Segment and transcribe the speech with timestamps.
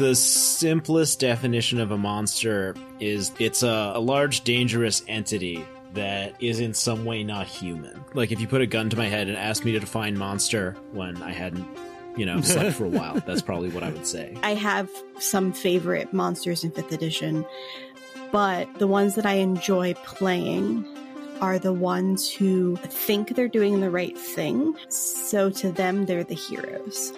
[0.00, 6.58] The simplest definition of a monster is it's a, a large, dangerous entity that is
[6.58, 8.02] in some way not human.
[8.14, 10.74] Like if you put a gun to my head and asked me to define monster
[10.92, 11.68] when I hadn't,
[12.16, 14.34] you know, slept for a while, that's probably what I would say.
[14.42, 14.88] I have
[15.18, 17.44] some favorite monsters in 5th edition,
[18.32, 20.86] but the ones that I enjoy playing
[21.42, 24.74] are the ones who think they're doing the right thing.
[24.88, 27.12] So to them, they're the heroes.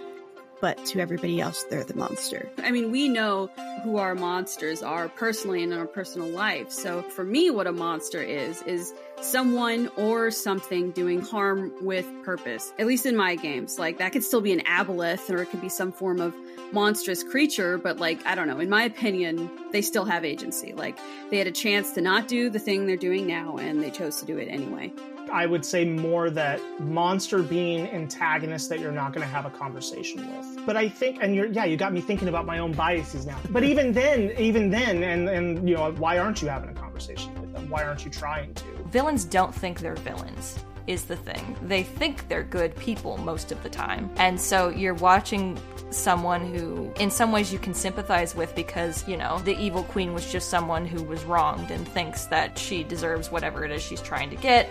[0.63, 2.49] But to everybody else, they're the monster.
[2.59, 3.51] I mean, we know
[3.83, 6.71] who our monsters are personally in our personal life.
[6.71, 12.73] So for me, what a monster is, is someone or something doing harm with purpose.
[12.79, 13.77] At least in my games.
[13.77, 16.33] Like that could still be an aboleth or it could be some form of
[16.71, 20.75] monstrous creature, but like, I don't know, in my opinion, they still have agency.
[20.75, 20.97] Like
[21.31, 24.21] they had a chance to not do the thing they're doing now and they chose
[24.21, 24.93] to do it anyway.
[25.33, 29.51] I would say more that monster being antagonists that you're not going to have a
[29.51, 30.67] conversation with.
[30.67, 33.39] But I think, and you're, yeah, you got me thinking about my own biases now.
[33.51, 37.35] But even then, even then, and and you know, why aren't you having a conversation
[37.41, 37.71] with them?
[37.71, 38.65] Why aren't you trying to?
[38.91, 40.59] Villains don't think they're villains.
[40.89, 41.57] Is the thing.
[41.63, 44.11] They think they're good people most of the time.
[44.17, 45.57] And so you're watching
[45.91, 50.13] someone who, in some ways, you can sympathize with because, you know, the evil queen
[50.13, 54.03] was just someone who was wronged and thinks that she deserves whatever it is she's
[54.03, 54.69] trying to get.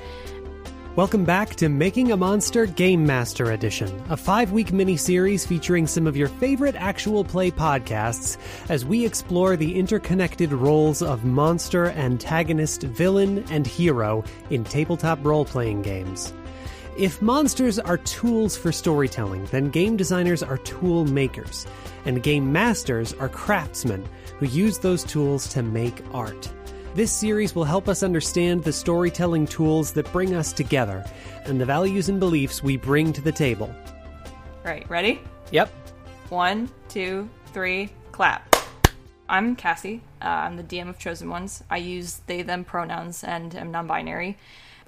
[0.97, 5.87] Welcome back to Making a Monster Game Master Edition, a five week mini series featuring
[5.87, 8.35] some of your favorite actual play podcasts
[8.67, 15.45] as we explore the interconnected roles of monster, antagonist, villain, and hero in tabletop role
[15.45, 16.33] playing games.
[16.97, 21.65] If monsters are tools for storytelling, then game designers are tool makers,
[22.03, 24.05] and game masters are craftsmen
[24.39, 26.51] who use those tools to make art.
[26.93, 31.05] This series will help us understand the storytelling tools that bring us together
[31.45, 33.73] and the values and beliefs we bring to the table.
[34.65, 35.21] Right, ready?
[35.51, 35.69] Yep.
[36.27, 38.57] One, two, three, clap.
[39.29, 40.01] I'm Cassie.
[40.21, 41.63] Uh, I'm the DM of Chosen Ones.
[41.69, 44.37] I use they, them pronouns and am non binary.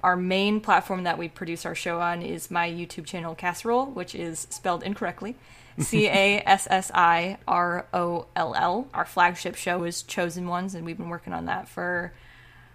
[0.02, 4.14] Our main platform that we produce our show on is my YouTube channel, Cassiroll, which
[4.14, 5.36] is spelled incorrectly.
[5.78, 8.88] C A S S I R O L L.
[8.94, 12.12] Our flagship show is Chosen Ones, and we've been working on that for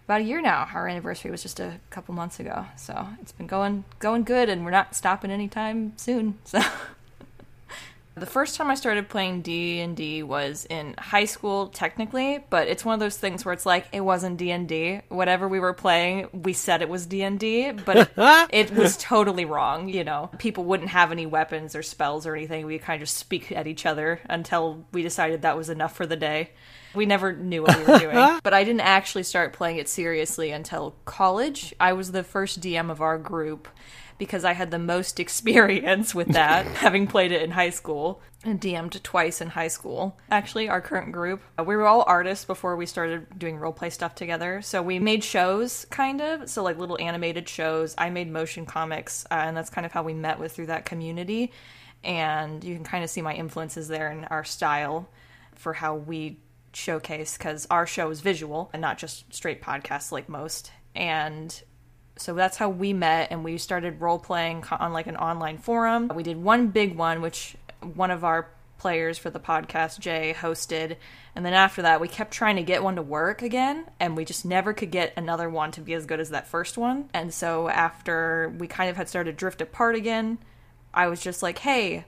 [0.05, 0.67] about a year now.
[0.73, 4.65] Our anniversary was just a couple months ago, so it's been going going good, and
[4.65, 6.37] we're not stopping anytime soon.
[6.45, 6.59] So.
[8.19, 12.68] The first time I started playing D and D was in high school, technically, but
[12.68, 15.02] it's one of those things where it's like it wasn't D and D.
[15.07, 18.09] Whatever we were playing, we said it was D and D, but it,
[18.52, 19.88] it was totally wrong.
[19.88, 22.66] You know, people wouldn't have any weapons or spells or anything.
[22.66, 26.06] We kind of just speak at each other until we decided that was enough for
[26.06, 26.52] the day.
[26.94, 28.40] We never knew what we were doing.
[28.44, 31.74] but I didn't actually start playing it seriously until college.
[31.79, 33.68] I was the first DM of our group
[34.19, 38.62] because I had the most experience with that, having played it in high school and
[38.62, 40.18] DM'd twice in high school.
[40.30, 44.16] Actually, our current group, uh, we were all artists before we started doing roleplay stuff
[44.16, 44.62] together.
[44.62, 46.50] So we made shows, kind of.
[46.50, 47.96] So, like little animated shows.
[47.97, 50.85] I made motion comics, uh, and that's kind of how we met with through that
[50.85, 51.52] community.
[52.03, 55.09] And you can kind of see my influences there in our style
[55.56, 56.40] for how we
[56.72, 60.72] showcase, because our show is visual and not just straight podcasts like most.
[60.96, 61.62] And
[62.19, 66.12] so that's how we met and we started role playing on like an online forum.
[66.13, 67.56] We did one big one which
[67.94, 70.97] one of our players for the podcast jay hosted.
[71.34, 74.25] And then after that we kept trying to get one to work again and we
[74.25, 77.09] just never could get another one to be as good as that first one.
[77.13, 80.40] And so after we kind of had started to drift apart again
[80.91, 82.03] i was just like hey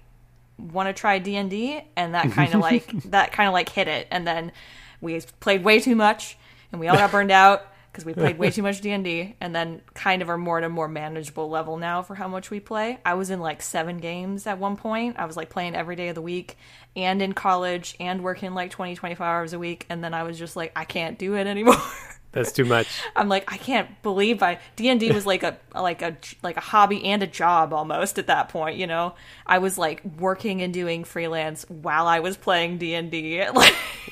[0.58, 4.08] want to try d&d and that kind of like that kind of like hit it.
[4.12, 4.52] And then
[5.00, 6.38] we played way too much
[6.72, 9.82] and we all got burned out because we played way too much D&D and then
[9.94, 13.00] kind of are more at a more manageable level now for how much we play.
[13.06, 15.18] I was in like 7 games at one point.
[15.20, 16.58] I was like playing every day of the week
[16.96, 20.40] and in college and working like 20 25 hours a week and then I was
[20.40, 21.76] just like I can't do it anymore.
[22.32, 22.88] That's too much.
[23.16, 27.04] I'm like I can't believe I D&D was like a like a like a hobby
[27.06, 29.16] and a job almost at that point, you know.
[29.46, 33.44] I was like working and doing freelance while I was playing D&D.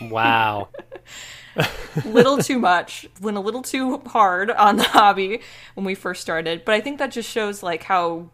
[0.01, 0.69] Wow.
[2.05, 5.41] little too much, went a little too hard on the hobby
[5.73, 6.63] when we first started.
[6.63, 8.29] But I think that just shows like how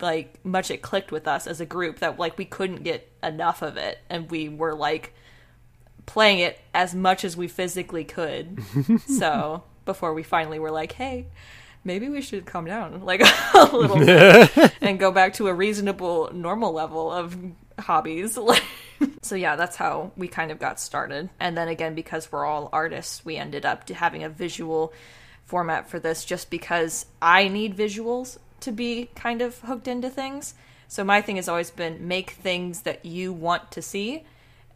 [0.00, 3.62] like much it clicked with us as a group that like we couldn't get enough
[3.62, 5.14] of it and we were like
[6.06, 8.62] playing it as much as we physically could.
[9.06, 11.26] so before we finally were like, hey,
[11.86, 13.22] maybe we should calm down like
[13.54, 17.36] a little bit and go back to a reasonable normal level of
[17.78, 18.38] hobbies.
[19.22, 21.30] So yeah that's how we kind of got started.
[21.38, 24.92] And then again because we're all artists we ended up having a visual
[25.44, 30.54] format for this just because i need visuals to be kind of hooked into things.
[30.88, 34.24] So my thing has always been make things that you want to see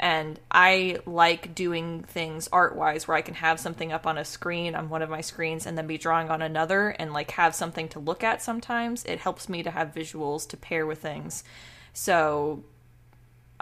[0.00, 4.24] And I like doing things art wise where I can have something up on a
[4.24, 7.54] screen on one of my screens and then be drawing on another and like have
[7.54, 9.04] something to look at sometimes.
[9.04, 11.44] It helps me to have visuals to pair with things.
[11.92, 12.64] So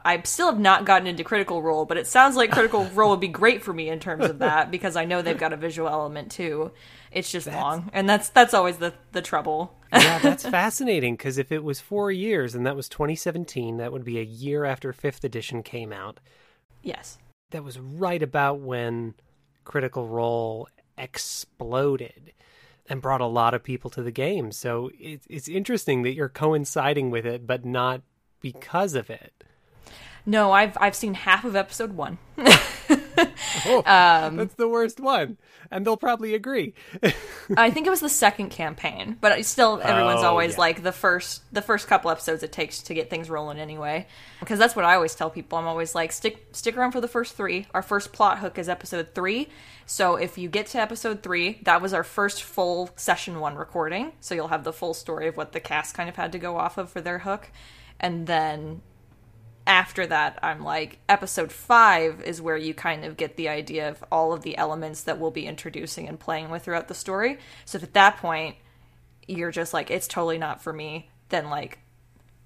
[0.05, 3.21] I still have not gotten into Critical Role, but it sounds like Critical Role would
[3.21, 5.89] be great for me in terms of that because I know they've got a visual
[5.89, 6.71] element too.
[7.19, 9.75] It's just That's- long, and that's that's always the the trouble.
[9.93, 14.05] yeah, that's fascinating because if it was four years and that was 2017, that would
[14.05, 16.21] be a year after fifth edition came out.
[16.83, 17.19] yes.
[17.51, 19.15] That was right about when
[19.65, 20.69] Critical Role
[20.99, 22.33] exploded
[22.91, 24.53] and brought a lot of people to the game.
[24.53, 28.03] So it's it's interesting that you're coinciding with it, but not
[28.41, 29.33] because of it.
[30.27, 32.19] No, I've I've seen half of episode one.
[33.67, 35.37] Oh, Um, that's the worst one,
[35.71, 36.75] and they'll probably agree.
[37.57, 40.61] I think it was the second campaign, but still everyone's Oh, always yeah.
[40.61, 44.07] like the first the first couple episodes it takes to get things rolling anyway.
[44.41, 45.59] Because that's what I always tell people.
[45.59, 47.67] I'm always like stick stick around for the first 3.
[47.75, 49.49] Our first plot hook is episode 3.
[49.87, 54.13] So if you get to episode 3, that was our first full session 1 recording.
[54.21, 56.57] So you'll have the full story of what the cast kind of had to go
[56.59, 57.51] off of for their hook.
[57.99, 58.83] And then
[59.69, 64.03] after that, I'm like, episode five is where you kind of get the idea of
[64.11, 67.39] all of the elements that we'll be introducing and playing with throughout the story.
[67.67, 68.57] So if at that point
[69.29, 71.79] you're just like, it's totally not for me, then like,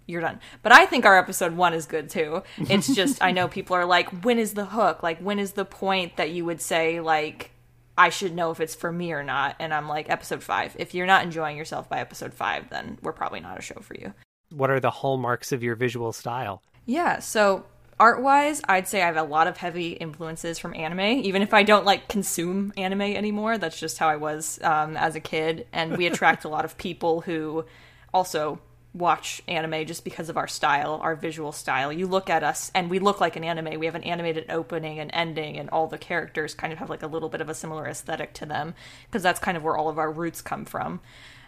[0.06, 0.40] you're done.
[0.64, 2.42] But I think our episode one is good too.
[2.58, 5.04] It's just, I know people are like, when is the hook?
[5.04, 7.52] Like, when is the point that you would say, like,
[7.96, 9.54] I should know if it's for me or not?
[9.60, 10.74] And I'm like, episode five.
[10.76, 13.94] If you're not enjoying yourself by episode five, then we're probably not a show for
[13.94, 14.12] you.
[14.50, 16.62] What are the hallmarks of your visual style?
[16.86, 17.64] Yeah, so
[18.00, 21.54] art wise, I'd say I have a lot of heavy influences from anime, even if
[21.54, 23.58] I don't like consume anime anymore.
[23.58, 25.66] That's just how I was um, as a kid.
[25.72, 27.64] And we attract a lot of people who
[28.12, 28.58] also
[28.94, 31.92] watch anime just because of our style, our visual style.
[31.92, 33.78] You look at us and we look like an anime.
[33.78, 37.02] We have an animated opening and ending, and all the characters kind of have like
[37.02, 38.74] a little bit of a similar aesthetic to them
[39.06, 41.00] because that's kind of where all of our roots come from.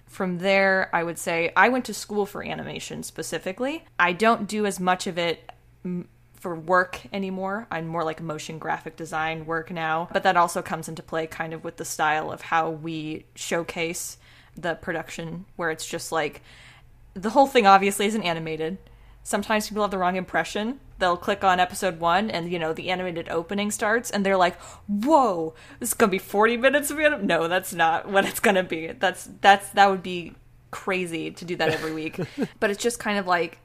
[0.06, 3.84] From there, I would say I went to school for animation specifically.
[3.98, 5.50] I don't do as much of it
[5.84, 7.66] mm, for work anymore.
[7.70, 10.08] I'm more like motion graphic design work now.
[10.12, 14.18] But that also comes into play kind of with the style of how we showcase
[14.56, 16.42] the production, where it's just like
[17.14, 18.78] the whole thing obviously isn't animated.
[19.24, 20.80] Sometimes people have the wrong impression.
[20.98, 24.60] They'll click on episode one, and you know the animated opening starts, and they're like,
[24.86, 28.62] "Whoa, this is gonna be forty minutes of anim-" No, that's not what it's gonna
[28.62, 28.88] be.
[28.88, 30.34] That's that's that would be
[30.70, 32.20] crazy to do that every week.
[32.60, 33.58] but it's just kind of like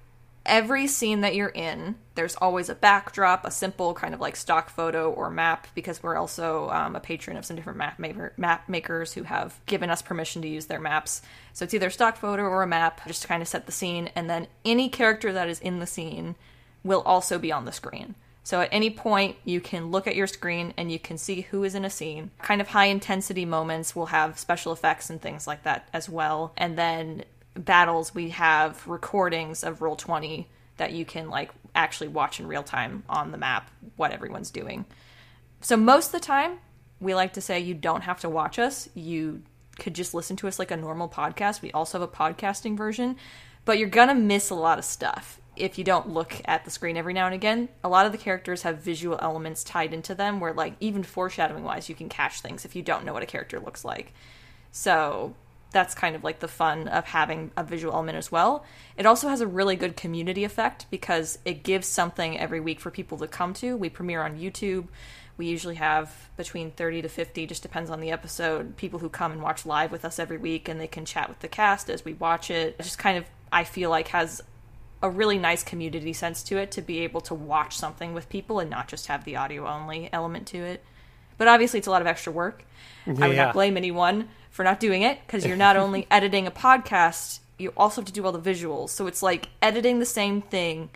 [0.45, 4.69] every scene that you're in, there's always a backdrop, a simple kind of like stock
[4.69, 7.99] photo or map, because we're also um, a patron of some different map,
[8.37, 11.21] map makers who have given us permission to use their maps.
[11.53, 14.09] So it's either stock photo or a map, just to kind of set the scene,
[14.15, 16.35] and then any character that is in the scene
[16.83, 18.15] will also be on the screen.
[18.43, 21.63] So at any point, you can look at your screen and you can see who
[21.63, 22.31] is in a scene.
[22.41, 26.53] Kind of high intensity moments will have special effects and things like that as well.
[26.57, 27.25] And then
[27.59, 30.47] battles, we have recordings of Roll 20
[30.77, 34.85] that you can like actually watch in real time on the map what everyone's doing.
[35.61, 36.59] So most of the time,
[36.99, 38.89] we like to say you don't have to watch us.
[38.95, 39.43] You
[39.77, 41.61] could just listen to us like a normal podcast.
[41.61, 43.17] We also have a podcasting version,
[43.65, 46.97] but you're gonna miss a lot of stuff if you don't look at the screen
[46.97, 47.69] every now and again.
[47.83, 51.63] A lot of the characters have visual elements tied into them where like even foreshadowing
[51.63, 54.13] wise you can catch things if you don't know what a character looks like.
[54.71, 55.35] So
[55.71, 58.65] that's kind of like the fun of having a visual element as well.
[58.97, 62.89] It also has a really good community effect because it gives something every week for
[62.89, 63.77] people to come to.
[63.77, 64.87] We premiere on YouTube.
[65.37, 69.31] We usually have between 30 to 50, just depends on the episode, people who come
[69.31, 72.03] and watch live with us every week and they can chat with the cast as
[72.03, 72.75] we watch it.
[72.77, 74.41] It just kind of, I feel like, has
[75.01, 78.59] a really nice community sense to it to be able to watch something with people
[78.59, 80.83] and not just have the audio only element to it.
[81.37, 82.65] But obviously, it's a lot of extra work.
[83.07, 86.51] I would not blame anyone for not doing it because you're not only editing a
[86.51, 88.89] podcast, you also have to do all the visuals.
[88.89, 90.89] So it's like editing the same thing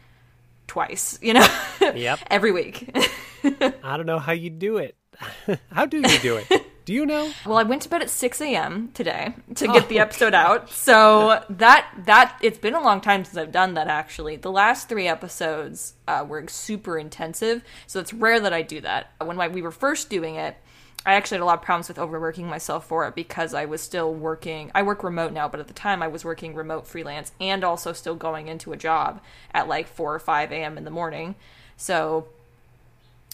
[0.68, 1.48] twice, you know?
[1.96, 2.20] Yep.
[2.32, 2.90] Every week.
[3.44, 4.96] I don't know how you do it.
[5.72, 6.66] how do you do it?
[6.86, 7.32] Do you know?
[7.46, 8.90] Well, I went to bed at 6 a.m.
[8.94, 10.70] today to get the episode out.
[10.70, 13.88] So that that it's been a long time since I've done that.
[13.88, 18.82] Actually, the last three episodes uh, were super intensive, so it's rare that I do
[18.82, 19.12] that.
[19.24, 20.58] When I, we were first doing it,
[21.06, 23.82] I actually had a lot of problems with overworking myself for it because I was
[23.82, 24.72] still working.
[24.74, 27.92] I work remote now, but at the time I was working remote freelance and also
[27.92, 29.22] still going into a job
[29.54, 30.78] at like 4 or 5 a.m.
[30.78, 31.36] in the morning.
[31.76, 32.28] So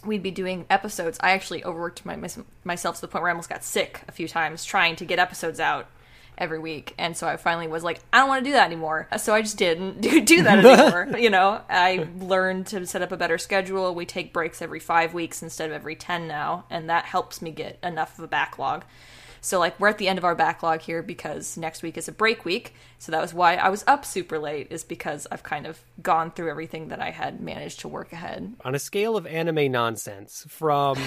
[0.04, 1.20] we'd be doing episodes.
[1.22, 4.12] I actually overworked my, mys- myself to the point where I almost got sick a
[4.12, 5.88] few times trying to get episodes out.
[6.40, 6.96] Every week.
[6.98, 9.08] And so I finally was like, I don't want to do that anymore.
[9.18, 11.18] So I just didn't do, do that anymore.
[11.20, 13.94] you know, I learned to set up a better schedule.
[13.94, 16.66] We take breaks every five weeks instead of every 10 now.
[16.70, 18.86] And that helps me get enough of a backlog.
[19.42, 22.12] So like we're at the end of our backlog here because next week is a
[22.12, 22.74] break week.
[22.98, 26.32] So that was why I was up super late is because I've kind of gone
[26.32, 28.54] through everything that I had managed to work ahead.
[28.66, 30.98] On a scale of anime nonsense, from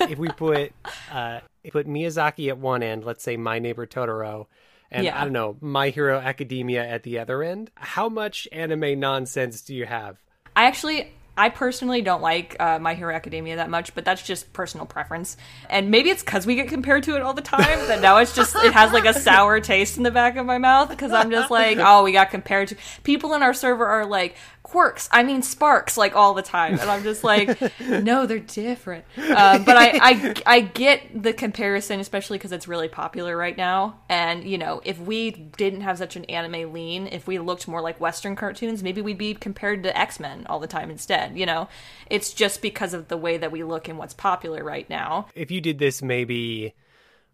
[0.00, 0.72] if we put
[1.12, 4.46] uh, put Miyazaki at one end, let's say My Neighbor Totoro,
[4.94, 5.20] and Yeah.
[5.20, 9.74] I don't know My Hero Academia at the other end, how much anime nonsense do
[9.74, 10.18] you have?
[10.56, 14.52] I actually, I personally don't like uh, My Hero Academia that much, but that's just
[14.52, 15.36] personal preference.
[15.68, 18.34] And maybe it's because we get compared to it all the time that now it's
[18.36, 21.32] just, it has like a sour taste in the back of my mouth because I'm
[21.32, 22.76] just like, oh, we got compared to.
[23.02, 26.72] People in our server are like, quirks, I mean sparks, like all the time.
[26.80, 29.04] And I'm just like, no, they're different.
[29.16, 34.00] Um, but I, I, I get the comparison, especially because it's really popular right now.
[34.08, 37.80] And, you know, if we didn't have such an anime lean, if we looked more
[37.80, 41.38] like Western cartoons, maybe we'd be compared to X Men all the time instead.
[41.38, 41.68] You know,
[42.10, 45.28] it's just because of the way that we look and what's popular right now.
[45.34, 46.74] If you did this maybe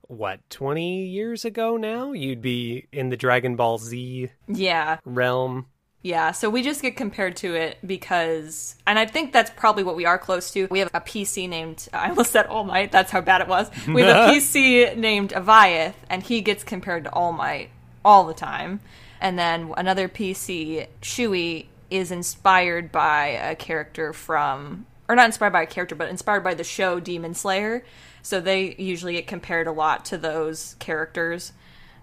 [0.09, 4.99] what 20 years ago now, you'd be in the Dragon Ball Z Yeah.
[5.05, 5.67] realm.
[6.03, 9.97] Yeah, so we just get compared to it because, and I think that's probably what
[9.97, 10.67] we are close to.
[10.71, 13.71] We have a PC named, I almost said All Might, that's how bad it was.
[13.87, 17.71] We have a PC named Aviath, and he gets compared to All Might
[18.03, 18.81] all the time.
[19.21, 25.63] And then another PC, Shui, is inspired by a character from, or not inspired by
[25.63, 27.85] a character, but inspired by the show Demon Slayer.
[28.23, 31.53] So they usually get compared a lot to those characters.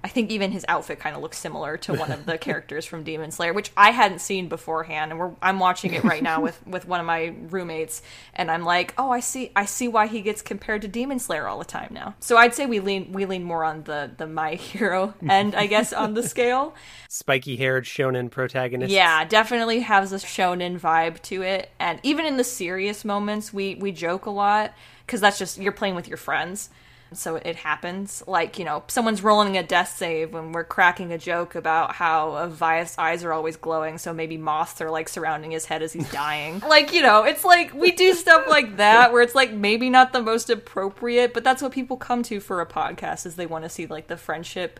[0.07, 3.03] I think even his outfit kind of looks similar to one of the characters from
[3.03, 6.65] Demon Slayer, which I hadn't seen beforehand, and we're, I'm watching it right now with,
[6.65, 8.01] with one of my roommates,
[8.33, 11.45] and I'm like, oh, I see, I see why he gets compared to Demon Slayer
[11.45, 12.15] all the time now.
[12.21, 15.67] So I'd say we lean we lean more on the the my hero end, I
[15.67, 16.73] guess, on the scale.
[17.09, 18.89] Spiky haired shonen protagonist.
[18.89, 23.75] Yeah, definitely has a shonen vibe to it, and even in the serious moments, we
[23.75, 24.73] we joke a lot
[25.05, 26.69] because that's just you're playing with your friends.
[27.13, 28.23] So it happens.
[28.27, 32.37] Like, you know, someone's rolling a death save when we're cracking a joke about how
[32.37, 36.09] Aviath's eyes are always glowing, so maybe moths are like surrounding his head as he's
[36.11, 36.59] dying.
[36.59, 40.13] like, you know, it's like we do stuff like that where it's like maybe not
[40.13, 43.63] the most appropriate, but that's what people come to for a podcast is they want
[43.63, 44.79] to see like the friendship.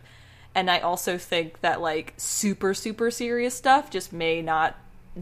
[0.54, 4.76] And I also think that like super, super serious stuff just may not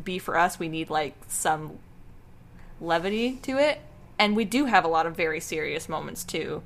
[0.04, 0.58] be for us.
[0.58, 1.78] We need like some
[2.80, 3.80] levity to it.
[4.18, 6.62] And we do have a lot of very serious moments too.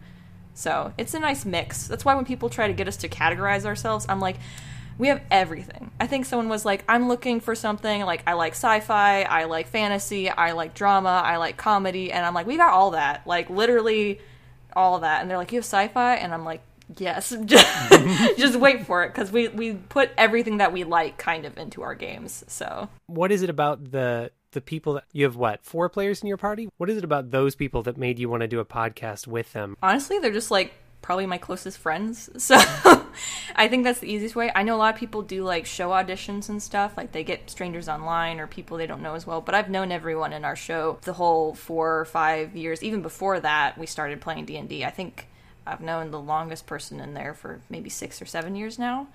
[0.55, 1.87] So it's a nice mix.
[1.87, 4.37] That's why when people try to get us to categorize ourselves, I'm like,
[4.99, 5.91] we have everything.
[5.99, 9.45] I think someone was like, I'm looking for something like I like sci fi, I
[9.45, 12.13] like fantasy, I like drama, I like comedy.
[12.13, 13.27] And I'm like, we got all that.
[13.27, 14.21] Like literally
[14.75, 15.23] all that.
[15.23, 16.17] And they're like, you have sci fi?
[16.17, 16.61] And I'm like,
[16.99, 17.31] yes.
[18.37, 21.83] Just wait for it because we, we put everything that we like kind of into
[21.83, 22.45] our games.
[22.49, 26.29] So What is it about the the people that you have what four players in
[26.29, 26.69] your party?
[26.77, 29.53] What is it about those people that made you want to do a podcast with
[29.53, 29.77] them?
[29.83, 32.29] honestly, they're just like probably my closest friends.
[32.39, 32.57] So
[33.57, 34.51] I think that's the easiest way.
[34.55, 37.51] I know a lot of people do like show auditions and stuff, like they get
[37.51, 39.41] strangers online or people they don't know as well.
[39.41, 42.83] But I've known everyone in our show the whole four or five years.
[42.83, 44.85] Even before that, we started playing D and D.
[44.85, 45.27] I think
[45.67, 49.09] I've known the longest person in there for maybe six or seven years now.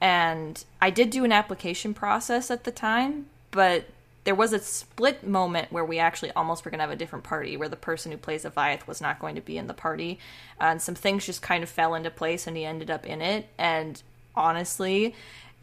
[0.00, 3.86] And I did do an application process at the time, but
[4.26, 7.24] there was a split moment where we actually almost were going to have a different
[7.24, 10.18] party where the person who plays Aviath was not going to be in the party.
[10.60, 13.48] And some things just kind of fell into place and he ended up in it.
[13.56, 14.02] And
[14.34, 15.14] honestly,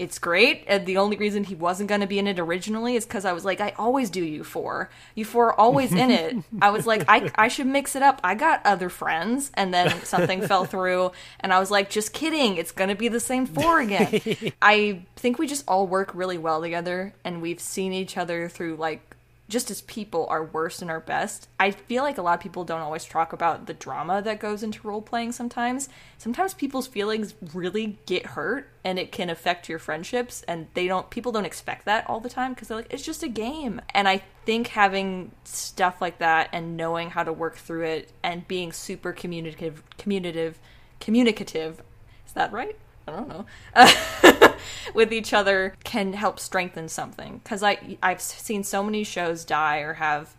[0.04, 0.66] it's great.
[0.68, 3.32] And the only reason he wasn't going to be in it originally is because I
[3.32, 4.90] was like, I always do you four.
[5.16, 6.36] You four are always in it.
[6.62, 8.20] I was like, I, I should mix it up.
[8.22, 9.50] I got other friends.
[9.54, 11.14] And then something fell through.
[11.40, 12.58] And I was like, just kidding.
[12.58, 14.22] It's going to be the same four again.
[14.62, 17.14] I think we just all work really well together.
[17.24, 19.13] And we've seen each other through like
[19.50, 21.48] just as people our worst and our best.
[21.60, 24.64] I feel like a lot of people don't always talk about the drama that goes
[24.64, 25.90] into role playing sometimes.
[26.18, 31.10] Sometimes people's feelings really get hurt and it can affect your friendships and they don't
[31.10, 33.82] people don't expect that all the time because they're like it's just a game.
[33.94, 38.48] And I think having stuff like that and knowing how to work through it and
[38.48, 40.60] being super communicative communicative
[41.00, 41.82] communicative
[42.26, 42.78] is that right?
[43.08, 43.46] I don't know.
[44.94, 47.42] with each other can help strengthen something.
[47.44, 50.36] Because I I've seen so many shows die or have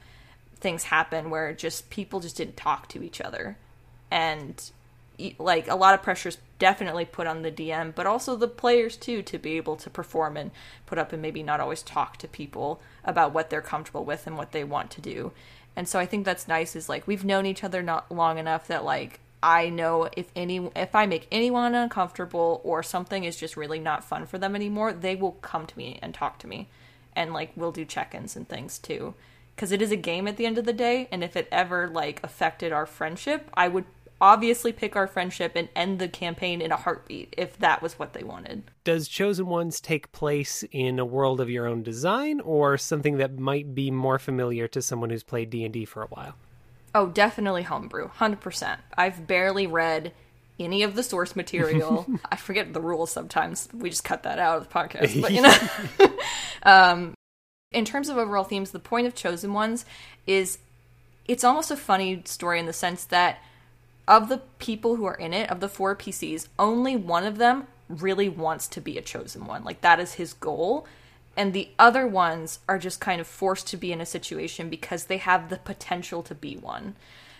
[0.56, 3.56] things happen where just people just didn't talk to each other.
[4.10, 4.70] And
[5.38, 9.22] like a lot of pressure's definitely put on the DM but also the players too
[9.22, 10.50] to be able to perform and
[10.86, 14.36] put up and maybe not always talk to people about what they're comfortable with and
[14.36, 15.32] what they want to do.
[15.76, 18.66] And so I think that's nice is like we've known each other not long enough
[18.68, 23.58] that like I know if any if I make anyone uncomfortable or something is just
[23.58, 26.68] really not fun for them anymore, they will come to me and talk to me,
[27.14, 29.12] and like we'll do check-ins and things too,
[29.54, 31.08] because it is a game at the end of the day.
[31.12, 33.84] And if it ever like affected our friendship, I would
[34.18, 38.14] obviously pick our friendship and end the campaign in a heartbeat if that was what
[38.14, 38.62] they wanted.
[38.82, 43.38] Does Chosen Ones take place in a world of your own design or something that
[43.38, 46.34] might be more familiar to someone who's played D&D for a while?
[46.94, 48.76] Oh, definitely homebrew, 100%.
[48.96, 50.12] I've barely read
[50.60, 52.06] any of the source material.
[52.30, 53.68] I forget the rules sometimes.
[53.72, 56.18] We just cut that out of the podcast, but you know.
[56.62, 57.14] um,
[57.72, 59.84] in terms of overall themes, the point of Chosen Ones
[60.26, 60.58] is
[61.26, 63.38] it's almost a funny story in the sense that
[64.06, 67.66] of the people who are in it, of the four PCs, only one of them
[67.88, 69.64] really wants to be a chosen one.
[69.64, 70.86] Like that is his goal.
[71.36, 75.04] And the other ones are just kind of forced to be in a situation because
[75.04, 76.94] they have the potential to be one.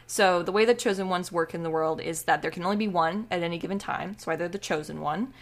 [0.07, 2.77] So the way that chosen ones work in the world is that there can only
[2.77, 4.19] be one at any given time.
[4.19, 5.33] So either the chosen one,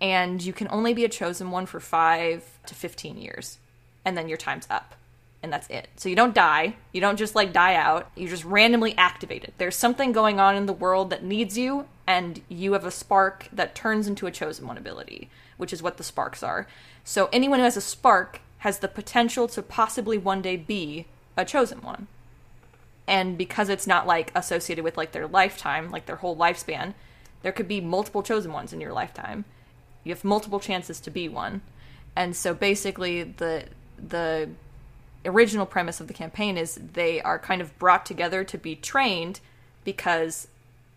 [0.00, 3.58] and you can only be a chosen one for five to 15 years.
[4.04, 4.94] And then your time's up
[5.46, 5.88] and that's it.
[5.96, 6.74] So you don't die.
[6.92, 8.10] You don't just like die out.
[8.16, 9.54] You just randomly activate it.
[9.58, 13.48] There's something going on in the world that needs you, and you have a spark
[13.52, 16.66] that turns into a chosen one ability, which is what the sparks are.
[17.04, 21.44] So anyone who has a spark has the potential to possibly one day be a
[21.44, 22.08] chosen one.
[23.06, 26.94] And because it's not like associated with like their lifetime, like their whole lifespan,
[27.42, 29.44] there could be multiple chosen ones in your lifetime.
[30.02, 31.60] You have multiple chances to be one.
[32.16, 33.64] And so basically the
[33.96, 34.48] the
[35.24, 39.40] original premise of the campaign is they are kind of brought together to be trained
[39.84, 40.48] because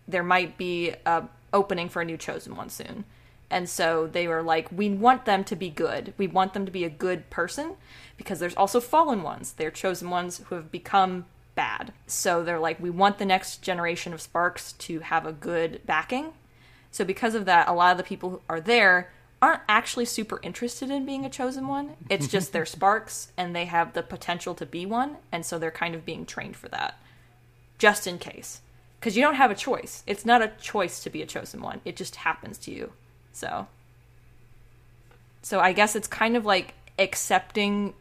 [0.06, 3.04] there might be a opening for a new chosen one soon.
[3.50, 6.14] And so they were like, we want them to be good.
[6.16, 7.74] We want them to be a good person
[8.16, 9.52] because there's also fallen ones.
[9.52, 11.92] They're chosen ones who have become bad.
[12.06, 16.32] So they're like, we want the next generation of Sparks to have a good backing.
[16.90, 19.10] So because of that, a lot of the people who are there
[19.42, 21.96] aren't actually super interested in being a chosen one.
[22.08, 25.70] It's just they're sparks and they have the potential to be one, and so they're
[25.70, 27.00] kind of being trained for that.
[27.78, 28.60] Just in case.
[28.98, 30.02] Because you don't have a choice.
[30.06, 31.80] It's not a choice to be a chosen one.
[31.86, 32.92] It just happens to you.
[33.40, 33.66] So
[35.42, 37.94] So I guess it's kind of like accepting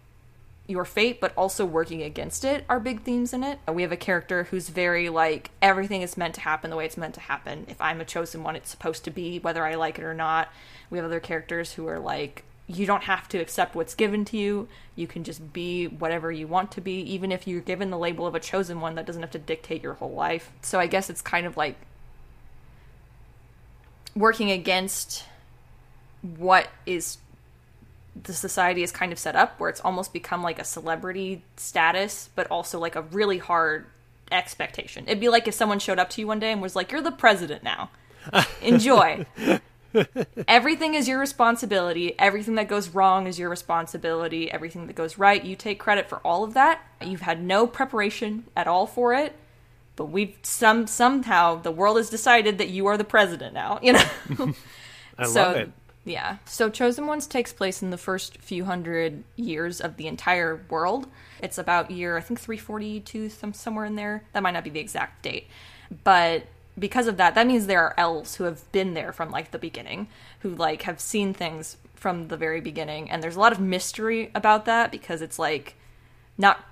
[0.67, 3.57] your fate but also working against it are big themes in it.
[3.67, 6.85] Uh, we have a character who's very like everything is meant to happen the way
[6.85, 7.65] it's meant to happen.
[7.67, 10.49] If I'm a chosen one it's supposed to be whether I like it or not
[10.89, 14.37] we have other characters who are like, you don't have to accept what's given to
[14.37, 14.67] you.
[14.95, 18.27] You can just be whatever you want to be, even if you're given the label
[18.27, 20.51] of a chosen one that doesn't have to dictate your whole life.
[20.61, 21.75] So I guess it's kind of like
[24.15, 25.23] working against
[26.21, 27.17] what is
[28.21, 32.29] the society is kind of set up where it's almost become like a celebrity status
[32.35, 33.85] but also like a really hard
[34.31, 36.91] expectation it'd be like if someone showed up to you one day and was like
[36.91, 37.89] you're the president now
[38.61, 39.25] enjoy
[40.47, 42.17] everything is your responsibility.
[42.19, 44.51] Everything that goes wrong is your responsibility.
[44.51, 46.81] Everything that goes right, you take credit for all of that.
[47.03, 49.35] You've had no preparation at all for it,
[49.99, 53.79] but we've some somehow the world has decided that you are the president now.
[53.83, 54.05] You know.
[55.17, 55.71] I so, love it.
[56.05, 56.37] Yeah.
[56.45, 61.07] So Chosen Ones takes place in the first few hundred years of the entire world.
[61.43, 64.23] It's about year I think 342 some somewhere in there.
[64.31, 65.47] That might not be the exact date.
[66.05, 66.43] But
[66.79, 69.59] because of that, that means there are elves who have been there from like the
[69.59, 70.07] beginning,
[70.39, 74.31] who like have seen things from the very beginning, and there's a lot of mystery
[74.33, 75.75] about that because it's like
[76.37, 76.63] not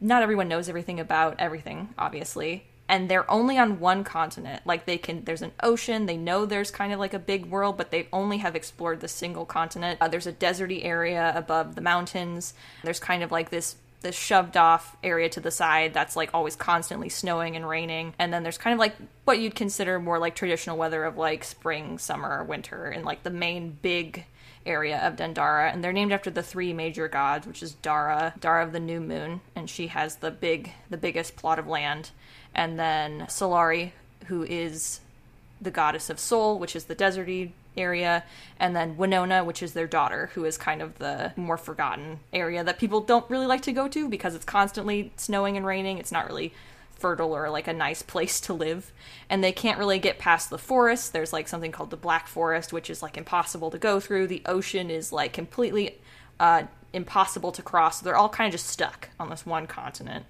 [0.00, 2.64] not everyone knows everything about everything, obviously.
[2.90, 4.62] And they're only on one continent.
[4.66, 6.06] Like they can, there's an ocean.
[6.06, 9.06] They know there's kind of like a big world, but they only have explored the
[9.06, 9.98] single continent.
[10.00, 12.52] Uh, there's a deserty area above the mountains.
[12.82, 16.56] There's kind of like this this shoved off area to the side that's like always
[16.56, 20.34] constantly snowing and raining and then there's kind of like what you'd consider more like
[20.34, 24.24] traditional weather of like spring summer winter and like the main big
[24.66, 28.64] area of Dendara and they're named after the three major gods which is Dara Dara
[28.64, 32.10] of the new moon and she has the big the biggest plot of land
[32.54, 33.92] and then Solari
[34.26, 35.00] who is
[35.60, 38.24] the goddess of soul which is the deserty area,
[38.58, 42.64] and then Winona, which is their daughter, who is kind of the more forgotten area
[42.64, 45.98] that people don't really like to go to because it's constantly snowing and raining.
[45.98, 46.52] It's not really
[46.92, 48.92] fertile or like a nice place to live.
[49.28, 51.12] And they can't really get past the forest.
[51.12, 54.26] There's like something called the Black Forest, which is like impossible to go through.
[54.26, 55.98] The ocean is like completely
[56.38, 58.00] uh, impossible to cross.
[58.00, 60.26] They're all kind of just stuck on this one continent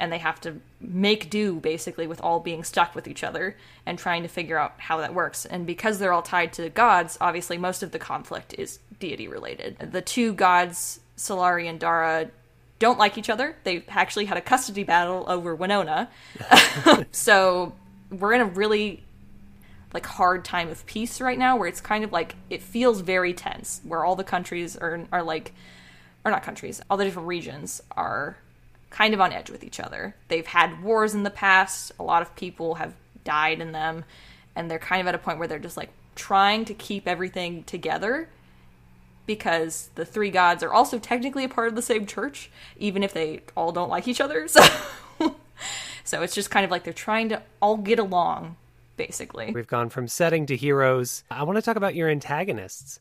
[0.00, 3.98] and they have to make do basically with all being stuck with each other and
[3.98, 5.46] trying to figure out how that works.
[5.46, 9.78] And because they're all tied to gods, obviously most of the conflict is deity related.
[9.92, 12.30] The two gods, Solari and Dara,
[12.78, 13.56] don't like each other.
[13.64, 16.10] They actually had a custody battle over Winona.
[17.12, 17.72] so
[18.10, 19.04] we're in a really
[19.92, 23.32] like hard time of peace right now where it's kind of like it feels very
[23.32, 25.52] tense where all the countries are are like
[26.24, 28.36] or not countries all the different regions are
[28.94, 32.22] kind of on edge with each other they've had wars in the past a lot
[32.22, 34.04] of people have died in them
[34.54, 37.64] and they're kind of at a point where they're just like trying to keep everything
[37.64, 38.28] together
[39.26, 43.12] because the three gods are also technically a part of the same church even if
[43.12, 44.62] they all don't like each other so
[46.04, 48.54] so it's just kind of like they're trying to all get along
[48.96, 49.50] basically.
[49.52, 51.24] We've gone from setting to heroes.
[51.28, 53.00] I want to talk about your antagonists.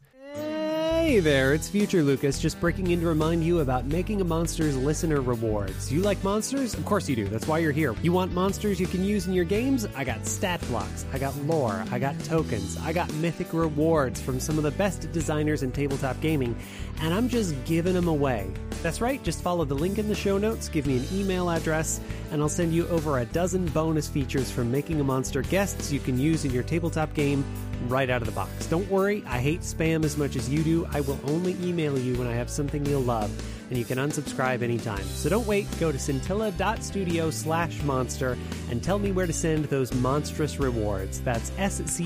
[1.04, 4.78] Hey there, it's Future Lucas, just breaking in to remind you about Making a Monster's
[4.78, 5.92] listener rewards.
[5.92, 6.74] You like monsters?
[6.76, 7.28] Of course you do.
[7.28, 7.94] That's why you're here.
[8.02, 9.86] You want monsters you can use in your games?
[9.98, 14.40] I got stat blocks, I got lore, I got tokens, I got mythic rewards from
[14.40, 16.56] some of the best designers in tabletop gaming,
[17.02, 18.50] and I'm just giving them away.
[18.82, 22.00] That's right, just follow the link in the show notes, give me an email address,
[22.32, 26.00] and I'll send you over a dozen bonus features from Making a Monster guests you
[26.00, 27.44] can use in your tabletop game
[27.90, 28.66] right out of the box.
[28.68, 30.88] Don't worry, I hate spam as much as you do.
[30.92, 33.32] I will only email you when I have something you'll love,
[33.70, 35.04] and you can unsubscribe anytime.
[35.04, 38.38] So don't wait, go to scintilla.studio slash monster
[38.70, 41.22] and tell me where to send those monstrous rewards.
[41.22, 42.04] That's S-C-I-N-T-I-L-L-A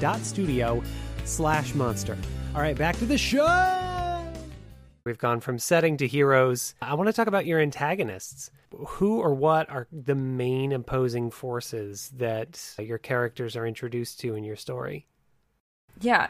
[0.00, 0.82] dot studio
[1.24, 2.16] slash monster.
[2.54, 4.26] All right, back to the show!
[5.04, 6.74] We've gone from setting to heroes.
[6.82, 12.12] I want to talk about your antagonists who or what are the main opposing forces
[12.16, 15.06] that your characters are introduced to in your story?
[16.00, 16.28] Yeah,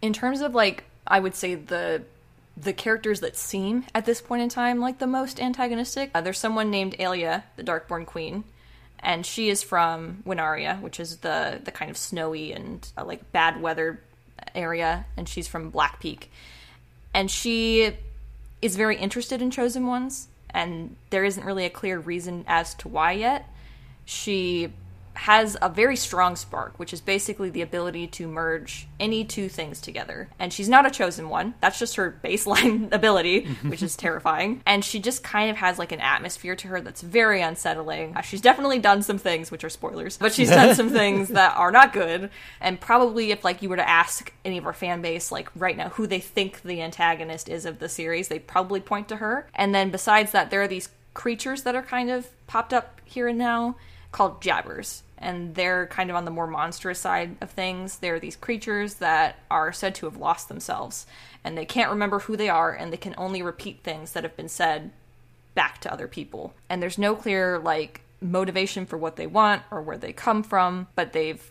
[0.00, 2.02] in terms of like, I would say the
[2.56, 6.10] the characters that seem at this point in time like the most antagonistic.
[6.14, 8.44] Uh, there's someone named Aelia, the Darkborn Queen,
[9.00, 13.32] and she is from Winaria, which is the the kind of snowy and uh, like
[13.32, 14.00] bad weather
[14.54, 16.30] area, and she's from Black Peak,
[17.12, 17.92] and she
[18.62, 22.88] is very interested in chosen ones and there isn't really a clear reason as to
[22.88, 23.48] why yet.
[24.04, 24.72] She
[25.14, 29.80] has a very strong spark, which is basically the ability to merge any two things
[29.80, 30.28] together.
[30.38, 31.54] And she's not a chosen one.
[31.60, 34.62] That's just her baseline ability, which is terrifying.
[34.66, 38.16] And she just kind of has like an atmosphere to her that's very unsettling.
[38.16, 41.56] Uh, she's definitely done some things, which are spoilers, but she's done some things that
[41.56, 42.30] are not good.
[42.60, 45.76] And probably if like you were to ask any of our fan base like right
[45.76, 49.48] now who they think the antagonist is of the series, they'd probably point to her.
[49.54, 53.28] And then besides that, there are these creatures that are kind of popped up here
[53.28, 53.76] and now
[54.14, 57.98] called jabbers and they're kind of on the more monstrous side of things.
[57.98, 61.06] They're these creatures that are said to have lost themselves,
[61.42, 64.36] and they can't remember who they are, and they can only repeat things that have
[64.36, 64.92] been said
[65.54, 66.54] back to other people.
[66.68, 70.88] And there's no clear, like, motivation for what they want or where they come from,
[70.94, 71.50] but they've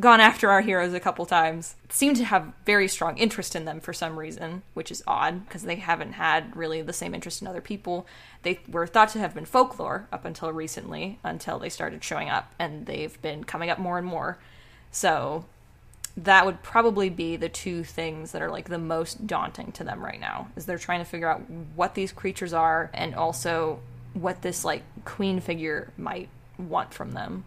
[0.00, 3.80] gone after our heroes a couple times, seem to have very strong interest in them
[3.80, 7.48] for some reason, which is odd because they haven't had really the same interest in
[7.48, 8.06] other people.
[8.42, 12.52] They were thought to have been folklore up until recently, until they started showing up,
[12.58, 14.38] and they've been coming up more and more.
[14.90, 15.44] So
[16.16, 20.04] that would probably be the two things that are like the most daunting to them
[20.04, 21.40] right now is they're trying to figure out
[21.74, 23.80] what these creatures are and also
[24.12, 26.28] what this like queen figure might
[26.58, 27.44] want from them.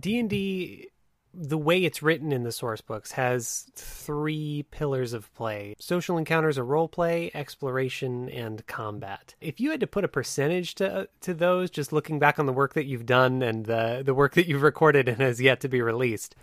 [0.00, 0.88] D&D
[1.36, 6.58] the way it's written in the source books has three pillars of play social encounters
[6.58, 9.34] are role play exploration and combat.
[9.40, 12.52] If you had to put a percentage to to those just looking back on the
[12.52, 15.68] work that you've done and the the work that you've recorded and has yet to
[15.68, 16.36] be released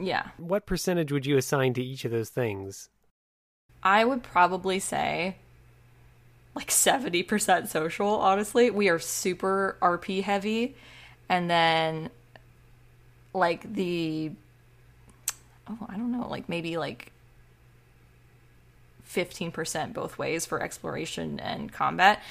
[0.00, 0.28] yeah.
[0.36, 2.88] what percentage would you assign to each of those things?
[3.82, 5.36] I would probably say
[6.54, 8.70] like 70% social honestly.
[8.70, 10.76] We are super rp heavy.
[11.28, 12.10] And then
[13.34, 14.32] like the
[15.68, 17.12] oh i don't know like maybe like
[19.08, 22.22] 15% both ways for exploration and combat.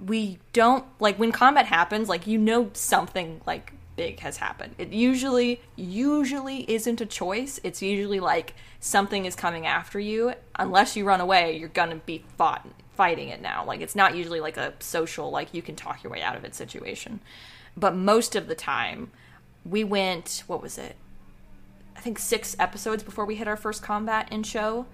[0.00, 4.74] We don't like when combat happens like you know something like big has happened.
[4.78, 7.60] It usually usually isn't a choice.
[7.62, 10.34] It's usually like something is coming after you.
[10.56, 13.64] Unless you run away you're gonna be fought fighting it now.
[13.64, 16.44] Like it's not usually like a social like you can talk your way out of
[16.44, 17.20] it situation.
[17.76, 19.10] But most of the time
[19.64, 20.96] we went what was it?
[21.96, 24.86] I think six episodes before we hit our first combat in show.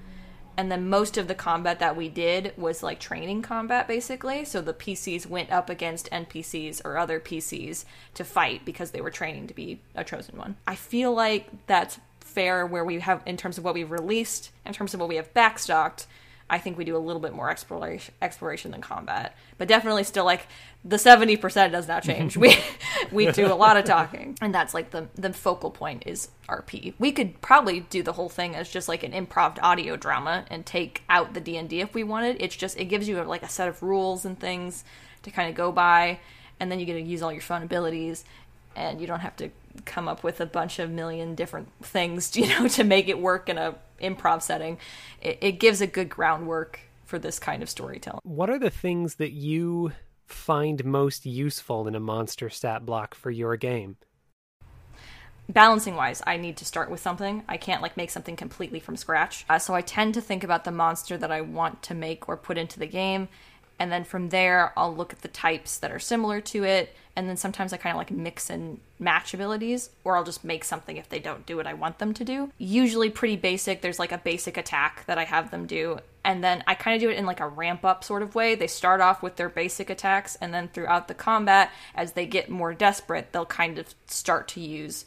[0.56, 4.44] And then most of the combat that we did was like training combat basically.
[4.44, 9.10] So the pcs went up against npcs or other pcs to fight because they were
[9.10, 10.56] training to be a chosen one.
[10.66, 14.72] I feel like that's fair where we have in terms of what we've released in
[14.72, 16.06] terms of what we have backstocked
[16.50, 20.24] I think we do a little bit more exploration exploration than combat, but definitely still
[20.24, 20.46] like
[20.84, 22.36] the seventy percent does not change.
[22.38, 22.56] we
[23.12, 26.94] we do a lot of talking, and that's like the the focal point is RP.
[26.98, 30.64] We could probably do the whole thing as just like an improv audio drama and
[30.64, 32.36] take out the D and D if we wanted.
[32.40, 34.84] It's just it gives you like a set of rules and things
[35.22, 36.20] to kind of go by,
[36.58, 38.24] and then you get to use all your fun abilities.
[38.76, 39.50] And you don't have to
[39.84, 43.48] come up with a bunch of million different things, you know, to make it work
[43.48, 44.78] in a improv setting.
[45.20, 48.20] It, it gives a good groundwork for this kind of storytelling.
[48.22, 49.92] What are the things that you
[50.26, 53.96] find most useful in a monster stat block for your game?
[55.50, 58.96] balancing wise i need to start with something i can't like make something completely from
[58.96, 62.28] scratch uh, so i tend to think about the monster that i want to make
[62.28, 63.28] or put into the game
[63.78, 66.94] and then from there i'll look at the types that are similar to it.
[67.16, 70.64] And then sometimes i kind of like mix and match abilities or i'll just make
[70.64, 72.52] something if they don't do what i want them to do.
[72.58, 73.80] Usually pretty basic.
[73.80, 75.98] There's like a basic attack that i have them do.
[76.24, 78.54] And then i kind of do it in like a ramp up sort of way.
[78.54, 82.50] They start off with their basic attacks and then throughout the combat as they get
[82.50, 85.04] more desperate they'll kind of start to use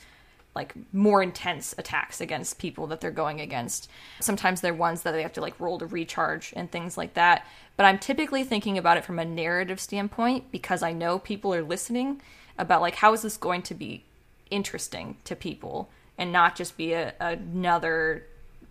[0.55, 3.89] like more intense attacks against people that they're going against.
[4.19, 7.45] Sometimes they're ones that they have to like roll to recharge and things like that.
[7.81, 11.63] But I'm typically thinking about it from a narrative standpoint because I know people are
[11.63, 12.21] listening
[12.55, 14.03] about like how is this going to be
[14.51, 18.27] interesting to people and not just be a, another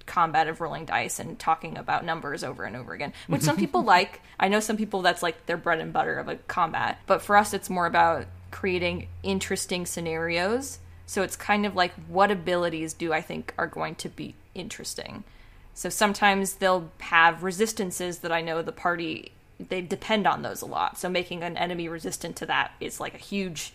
[0.07, 3.83] combat of rolling dice and talking about numbers over and over again, which some people
[3.83, 4.21] like.
[4.39, 7.01] I know some people that's like their bread and butter of a combat.
[7.09, 10.79] But for us, it's more about creating interesting scenarios
[11.11, 15.25] so it's kind of like what abilities do I think are going to be interesting?
[15.75, 19.33] So sometimes they'll have resistances that I know the party
[19.69, 20.99] they depend on those a lot.
[20.99, 23.73] So making an enemy resistant to that is like a huge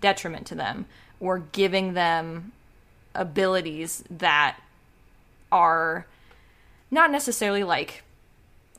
[0.00, 0.86] detriment to them
[1.18, 2.52] or giving them
[3.14, 4.56] abilities that
[5.50, 6.06] are
[6.90, 8.04] not necessarily like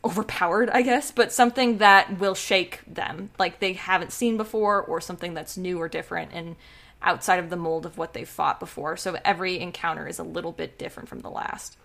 [0.04, 5.02] overpowered, I guess, but something that will shake them, like they haven't seen before, or
[5.02, 6.32] something that's new or different.
[6.32, 6.56] And
[7.02, 8.98] outside of the mold of what they've fought before.
[8.98, 11.78] So every encounter is a little bit different from the last.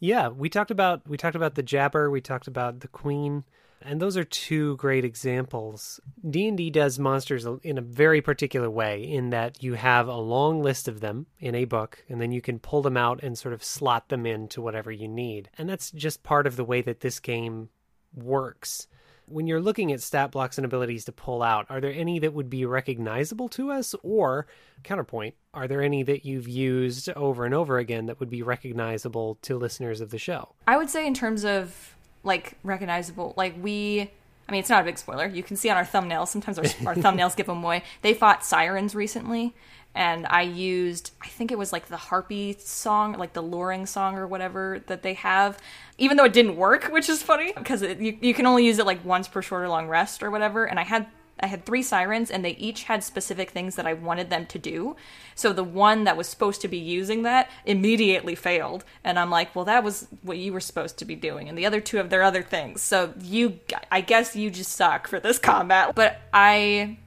[0.00, 3.44] Yeah, we talked about we talked about the Jabber, we talked about the Queen,
[3.82, 6.00] and those are two great examples.
[6.28, 10.88] D&D does monsters in a very particular way in that you have a long list
[10.88, 13.62] of them in a book and then you can pull them out and sort of
[13.62, 15.50] slot them into whatever you need.
[15.56, 17.68] And that's just part of the way that this game
[18.14, 18.88] works
[19.30, 22.34] when you're looking at stat blocks and abilities to pull out, are there any that
[22.34, 23.94] would be recognizable to us?
[24.02, 24.46] Or,
[24.82, 29.38] counterpoint, are there any that you've used over and over again that would be recognizable
[29.42, 30.54] to listeners of the show?
[30.66, 34.10] I would say, in terms of like recognizable, like we.
[34.48, 35.26] I mean, it's not a big spoiler.
[35.26, 36.28] You can see on our thumbnails.
[36.28, 37.82] Sometimes our, our thumbnails give them away.
[38.00, 39.54] They fought sirens recently,
[39.94, 44.16] and I used I think it was like the harpy song, like the luring song
[44.16, 45.58] or whatever that they have.
[45.98, 48.86] Even though it didn't work, which is funny because you you can only use it
[48.86, 50.64] like once per short or long rest or whatever.
[50.64, 51.06] And I had
[51.40, 54.58] I had three sirens and they each had specific things that I wanted them to
[54.58, 54.96] do.
[55.34, 58.84] So the one that was supposed to be using that immediately failed.
[59.04, 61.48] And I'm like, well, that was what you were supposed to be doing.
[61.48, 62.82] And the other two of their other things.
[62.82, 65.94] So you, I guess you just suck for this combat.
[65.94, 66.98] But I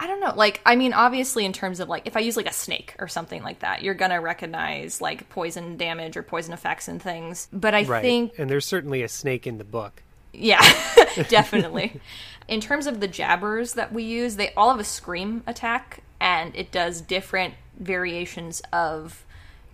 [0.00, 0.32] I don't know.
[0.36, 3.08] Like, I mean, obviously, in terms of like, if I use like a snake or
[3.08, 7.48] something like that, you're gonna recognize like poison damage or poison effects and things.
[7.52, 8.02] But I right.
[8.02, 10.02] think, and there's certainly a snake in the book.
[10.32, 10.62] Yeah,
[11.28, 12.00] definitely.
[12.48, 16.54] in terms of the jabbers that we use, they all have a scream attack, and
[16.54, 19.24] it does different variations of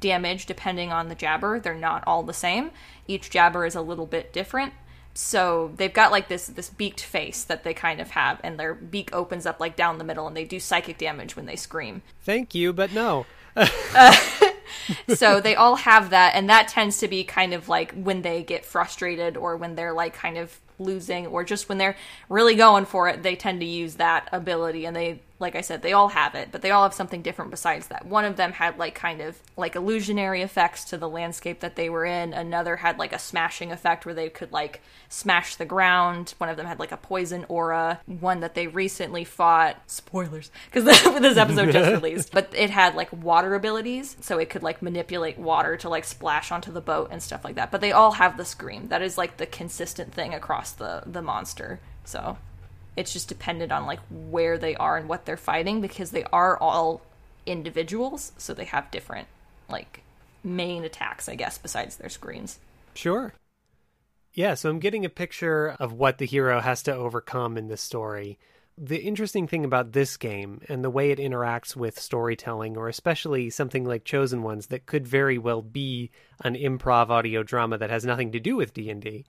[0.01, 1.61] damage depending on the jabber.
[1.61, 2.71] They're not all the same.
[3.07, 4.73] Each jabber is a little bit different
[5.15, 8.75] so they've got like this this beaked face that they kind of have and their
[8.75, 12.03] beak opens up like down the middle and they do psychic damage when they scream.
[12.23, 13.27] Thank you but no.
[13.57, 14.17] Uh,
[15.15, 18.43] so they all have that and that tends to be kind of like when they
[18.43, 21.97] get frustrated or when they're like kind of losing or just when they're
[22.29, 25.83] really going for it they tend to use that ability and they like I said,
[25.83, 28.07] they all have it, but they all have something different besides that.
[28.07, 31.91] One of them had like kind of like illusionary effects to the landscape that they
[31.91, 32.33] were in.
[32.33, 34.81] Another had like a smashing effect where they could like
[35.11, 36.35] smash the ground.
[36.39, 38.01] One of them had like a poison aura.
[38.07, 40.85] One that they recently fought, spoilers, because
[41.21, 45.39] this episode just released, but it had like water abilities, so it could like manipulate
[45.39, 47.71] water to like splash onto the boat and stuff like that.
[47.71, 48.89] But they all have the scream.
[48.89, 51.81] That is like the consistent thing across the the monster.
[52.05, 52.39] So
[52.97, 56.57] it's just dependent on like where they are and what they're fighting because they are
[56.59, 57.03] all
[57.47, 59.29] individuals, so they have different
[59.69, 60.03] like
[60.43, 62.59] main attacks, I guess, besides their screens.
[62.95, 63.35] Sure.
[64.33, 67.81] Yeah, so I'm getting a picture of what the hero has to overcome in this
[67.81, 68.39] story.
[68.77, 73.49] The interesting thing about this game and the way it interacts with storytelling, or especially
[73.51, 78.05] something like Chosen Ones that could very well be an improv audio drama that has
[78.05, 79.25] nothing to do with D&D,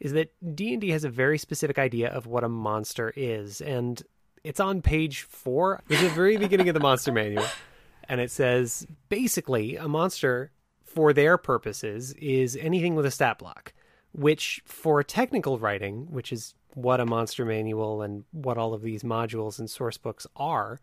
[0.00, 4.02] is that D&D has a very specific idea of what a monster is and
[4.42, 7.46] it's on page 4 it's the very beginning of the monster manual
[8.08, 10.50] and it says basically a monster
[10.84, 13.72] for their purposes is anything with a stat block
[14.12, 19.02] which for technical writing which is what a monster manual and what all of these
[19.02, 20.80] modules and source books are,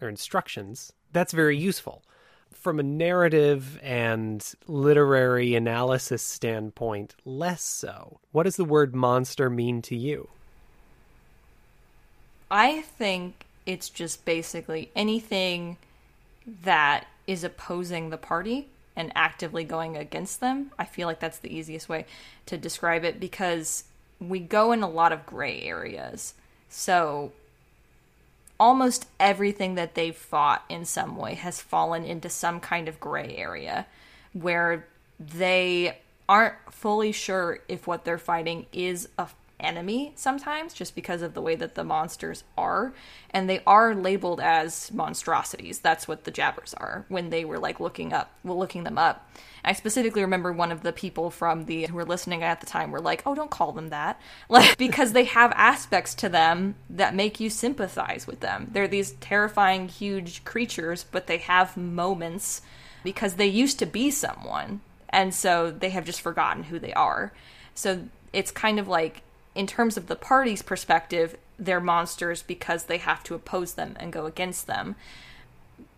[0.00, 2.02] their instructions, that's very useful.
[2.52, 8.20] From a narrative and literary analysis standpoint, less so.
[8.32, 10.28] What does the word monster mean to you?
[12.50, 15.76] I think it's just basically anything
[16.62, 20.72] that is opposing the party and actively going against them.
[20.78, 22.06] I feel like that's the easiest way
[22.46, 23.84] to describe it because
[24.18, 26.34] we go in a lot of gray areas.
[26.68, 27.32] So
[28.60, 33.36] almost everything that they've fought in some way has fallen into some kind of gray
[33.36, 33.86] area
[34.32, 34.86] where
[35.18, 39.28] they aren't fully sure if what they're fighting is a
[39.60, 42.92] enemy sometimes just because of the way that the monsters are.
[43.30, 45.80] And they are labeled as monstrosities.
[45.80, 49.30] That's what the jabbers are when they were like looking up well looking them up.
[49.64, 52.90] I specifically remember one of the people from the who were listening at the time
[52.90, 54.20] were like oh don't call them that.
[54.48, 58.70] Like because they have aspects to them that make you sympathize with them.
[58.72, 62.62] They're these terrifying huge creatures but they have moments
[63.04, 64.80] because they used to be someone.
[65.10, 67.32] And so they have just forgotten who they are.
[67.74, 69.22] So it's kind of like
[69.58, 74.12] in terms of the party's perspective, they're monsters because they have to oppose them and
[74.12, 74.94] go against them.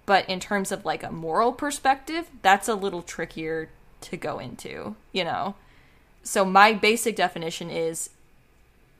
[0.06, 3.68] But in terms of like a moral perspective, that's a little trickier
[4.00, 5.56] to go into, you know?
[6.22, 8.08] So my basic definition is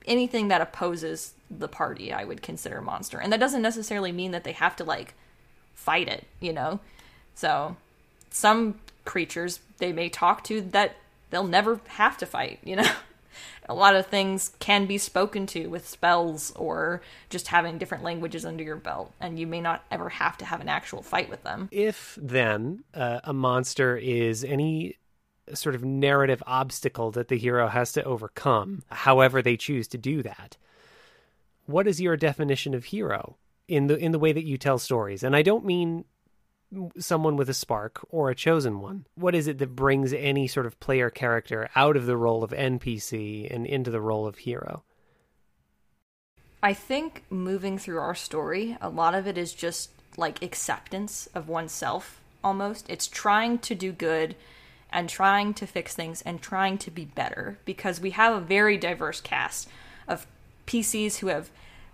[0.05, 3.17] anything that opposes the party, I would consider a monster.
[3.19, 5.15] And that doesn't necessarily mean that they have to like
[5.73, 6.81] fight it, you know?
[7.33, 7.77] So
[8.29, 10.97] some creatures they may talk to that
[11.31, 12.91] they'll never have to fight, you know?
[13.71, 18.45] a lot of things can be spoken to with spells or just having different languages
[18.45, 21.41] under your belt, and you may not ever have to have an actual fight with
[21.43, 21.69] them.
[21.71, 24.97] If then uh, a monster is any
[25.53, 30.21] sort of narrative obstacle that the hero has to overcome, however they choose to do
[30.23, 30.57] that,
[31.65, 33.37] what is your definition of hero
[33.69, 35.23] in the in the way that you tell stories?
[35.23, 36.03] And I don't mean
[36.97, 39.05] someone with a spark or a chosen one?
[39.15, 42.51] What is it that brings any sort of player character out of the role of
[42.51, 44.83] NPC and into the role of hero?
[46.63, 51.49] I think moving through our story, a lot of it is just like acceptance of
[51.49, 52.85] oneself almost.
[52.89, 54.35] It's trying to do good
[54.91, 58.77] and trying to fix things and trying to be better because we have a very
[58.77, 59.67] diverse cast
[60.07, 60.27] of
[60.67, 61.49] PCs who have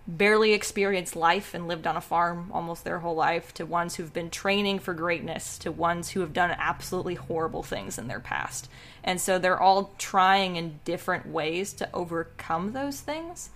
[0.08, 4.12] barely experienced life and lived on a farm almost their whole life, to ones who've
[4.12, 8.70] been training for greatness, to ones who have done absolutely horrible things in their past.
[9.04, 13.50] And so they're all trying in different ways to overcome those things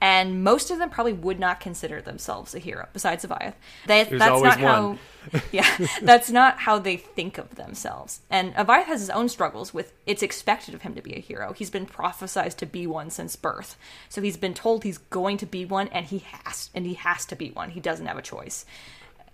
[0.00, 3.54] and most of them probably would not consider themselves a hero besides Aviath.
[3.86, 4.98] They, that's not how
[5.52, 5.68] yeah,
[6.02, 8.20] that's not how they think of themselves.
[8.30, 11.52] And Aviath has his own struggles with it's expected of him to be a hero.
[11.52, 13.76] He's been prophesized to be one since birth.
[14.08, 17.26] So he's been told he's going to be one and he has and he has
[17.26, 17.70] to be one.
[17.70, 18.64] He doesn't have a choice.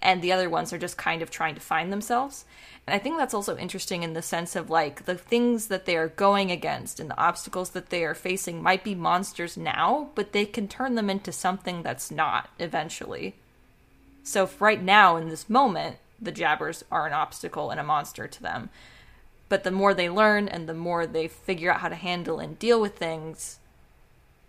[0.02, 2.44] And the other ones are just kind of trying to find themselves.
[2.86, 5.96] And I think that's also interesting in the sense of like the things that they
[5.96, 10.32] are going against and the obstacles that they are facing might be monsters now, but
[10.32, 13.34] they can turn them into something that's not eventually.
[14.22, 18.42] So right now in this moment, the jabbers are an obstacle and a monster to
[18.42, 18.70] them.
[19.48, 22.58] But the more they learn and the more they figure out how to handle and
[22.58, 23.58] deal with things,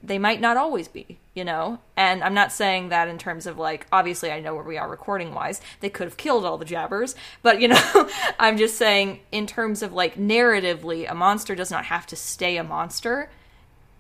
[0.08, 1.80] they might not always be, you know?
[1.98, 4.90] And I'm not saying that in terms of like, obviously, I know where we are
[4.90, 5.62] recording wise.
[5.82, 9.84] They could have killed all the jabbers, but you know, I'm just saying in terms
[9.84, 13.30] of like narratively, a monster does not have to stay a monster.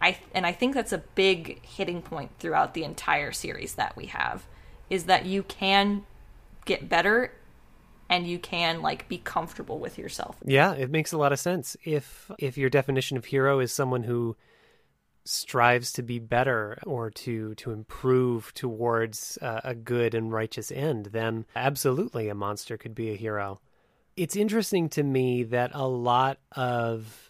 [0.02, 4.06] I and I think that's a big hitting point throughout the entire series that we
[4.08, 4.46] have
[4.90, 6.06] is that you can
[6.66, 7.34] get better
[8.10, 10.38] and you can like be comfortable with yourself.
[10.46, 11.76] Yeah, it makes a lot of sense.
[11.84, 14.38] If if your definition of hero is someone who
[15.28, 21.08] strives to be better or to to improve towards uh, a good and righteous end,
[21.08, 23.60] then absolutely a monster could be a hero.
[24.16, 27.27] It's interesting to me that a lot of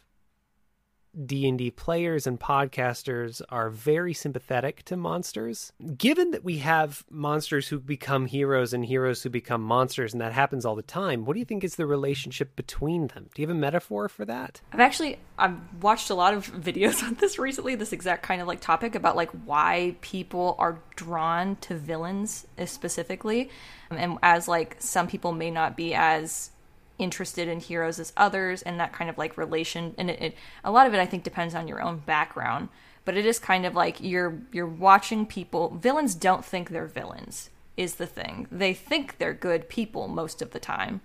[1.25, 5.71] D&D players and podcasters are very sympathetic to monsters.
[5.97, 10.33] Given that we have monsters who become heroes and heroes who become monsters and that
[10.33, 13.29] happens all the time, what do you think is the relationship between them?
[13.33, 14.61] Do you have a metaphor for that?
[14.71, 18.47] I've actually I've watched a lot of videos on this recently, this exact kind of
[18.47, 23.49] like topic about like why people are drawn to villains specifically.
[23.89, 26.51] Um, and as like some people may not be as
[26.99, 30.71] interested in heroes as others and that kind of like relation and it, it, a
[30.71, 32.69] lot of it i think depends on your own background
[33.07, 35.69] but it is kind of like you're you're watching people.
[35.77, 38.47] Villains don't think they're villains is the thing.
[38.51, 40.99] They think they're good people most of the time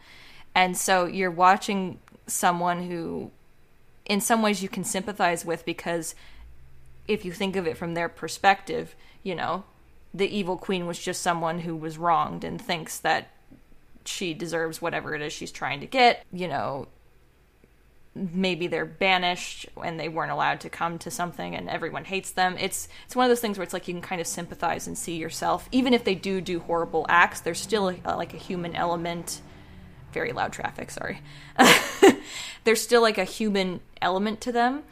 [0.52, 3.30] and so you're watching someone who
[4.04, 6.16] in some ways you can sympathize with because
[7.06, 9.62] if you think of it from their perspective, you know,
[10.12, 13.28] the evil queen was just someone who was wronged and thinks that
[14.04, 16.24] she deserves whatever it is she's trying to get.
[16.32, 16.88] You know,
[18.14, 22.56] maybe they're banished and they weren't allowed to come to something and everyone hates them.
[22.58, 24.96] It's it's one of those things where it's like you can kind of sympathize and
[24.96, 25.68] see yourself.
[25.72, 29.40] Even if they do do horrible acts, there's still a, like a human element.
[30.12, 31.20] Very loud traffic, sorry.
[32.64, 34.82] there's still like a human element to them.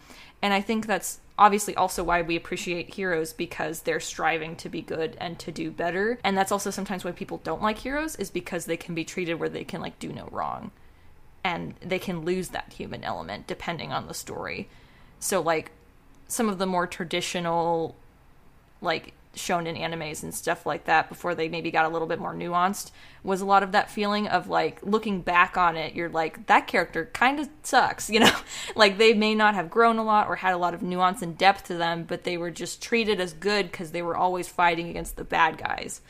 [0.40, 4.82] And I think that's obviously also why we appreciate heroes because they're striving to be
[4.82, 6.18] good and to do better.
[6.22, 9.41] And that's also sometimes why people don't like heroes is because they can be treated
[9.41, 10.70] where they can like do no wrong
[11.43, 14.68] and they can lose that human element depending on the story.
[15.18, 15.70] So like
[16.28, 17.97] some of the more traditional
[18.82, 22.35] like shonen animes and stuff like that before they maybe got a little bit more
[22.35, 22.91] nuanced
[23.22, 26.66] was a lot of that feeling of like looking back on it you're like that
[26.66, 28.37] character kind of sucks you know?
[28.74, 31.39] Like they may not have grown a lot or had a lot of nuance and
[31.39, 34.89] depth to them but they were just treated as good because they were always fighting
[34.89, 36.01] against the bad guys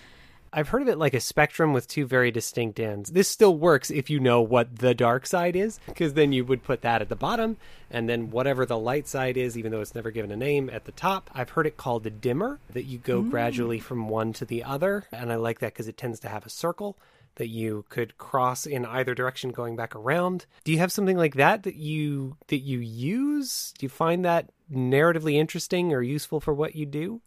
[0.52, 3.10] I've heard of it like a spectrum with two very distinct ends.
[3.10, 6.64] This still works if you know what the dark side is, because then you would
[6.64, 7.56] put that at the bottom,
[7.90, 10.86] and then whatever the light side is, even though it's never given a name, at
[10.86, 11.30] the top.
[11.34, 13.30] I've heard it called a dimmer, that you go mm.
[13.30, 16.44] gradually from one to the other, and I like that because it tends to have
[16.44, 16.98] a circle
[17.36, 20.46] that you could cross in either direction going back around.
[20.64, 23.72] Do you have something like that that you that you use?
[23.78, 27.20] Do you find that narratively interesting or useful for what you do?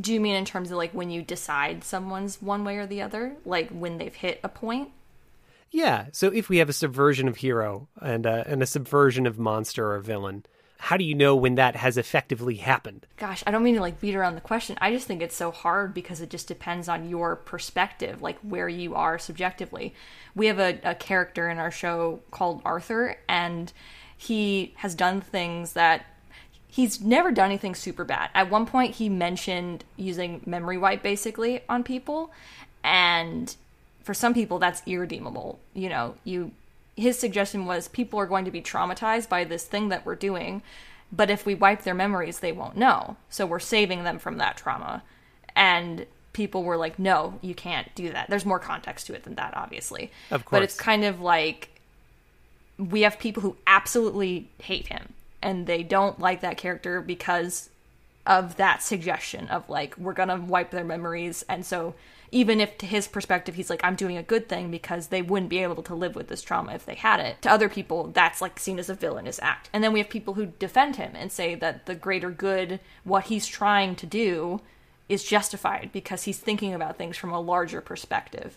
[0.00, 3.02] Do you mean in terms of like when you decide someone's one way or the
[3.02, 4.90] other, like when they've hit a point?
[5.70, 6.06] Yeah.
[6.12, 9.92] So if we have a subversion of hero and a, and a subversion of monster
[9.92, 10.44] or villain,
[10.78, 13.06] how do you know when that has effectively happened?
[13.16, 14.76] Gosh, I don't mean to like beat around the question.
[14.80, 18.68] I just think it's so hard because it just depends on your perspective, like where
[18.68, 19.94] you are subjectively.
[20.34, 23.72] We have a, a character in our show called Arthur, and
[24.16, 26.04] he has done things that
[26.74, 28.30] he's never done anything super bad.
[28.34, 32.32] At one point, he mentioned using memory wipe basically on people,
[32.82, 33.54] and
[34.02, 35.60] for some people, that's irredeemable.
[35.72, 36.50] You know, you
[36.96, 40.62] his suggestion was people are going to be traumatized by this thing that we're doing,
[41.12, 43.16] but if we wipe their memories, they won't know.
[43.30, 45.02] So we're saving them from that trauma.
[45.54, 48.28] And people were like, no, you can't do that.
[48.30, 50.10] There's more context to it than that, obviously.
[50.32, 50.50] Of course.
[50.58, 51.80] But it's kind of like
[52.78, 55.14] we have people who absolutely hate him
[55.44, 57.70] and they don't like that character because
[58.26, 61.44] of that suggestion of like we're gonna wipe their memories.
[61.48, 61.94] And so
[62.32, 65.50] even if to his perspective he's like i'm doing a good thing because they wouldn't
[65.50, 67.40] be able to live with this trauma if they had it.
[67.42, 69.68] To other people that's like seen as a villainous act.
[69.72, 73.24] And then we have people who defend him and say that the greater good what
[73.24, 74.60] he's trying to do
[75.08, 78.56] is justified because he's thinking about things from a larger perspective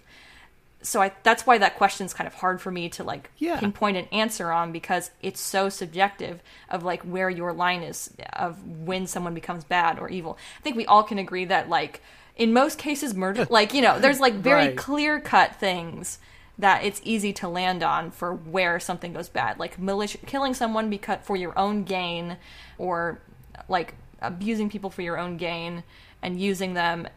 [0.87, 3.59] so I that's why that question's kind of hard for me to like yeah.
[3.59, 8.65] pinpoint an answer on because it's so subjective of like where your line is of
[8.65, 10.37] when someone becomes bad or evil.
[10.59, 12.01] I think we all can agree that like
[12.35, 14.77] in most cases murder like you know there's like very right.
[14.77, 16.19] clear cut things
[16.59, 20.89] that it's easy to land on for where something goes bad like militia killing someone
[20.89, 22.37] because for your own gain
[22.77, 23.19] or
[23.67, 25.83] like abusing people for your own gain
[26.21, 27.07] and using them